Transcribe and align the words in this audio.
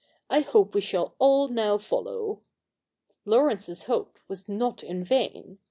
I 0.31 0.39
hope 0.39 0.73
we 0.73 0.81
shall 0.81 1.13
all 1.19 1.47
now 1.47 1.77
follow.' 1.77 2.41
Laurence's 3.23 3.83
hope 3.83 4.17
was 4.27 4.49
not 4.49 4.81
in 4.83 5.03
vain. 5.03 5.59